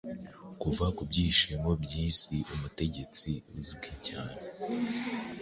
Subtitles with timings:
[0.61, 4.39] Kuva ku byishimo-byisi umutegetsi uzwi cyane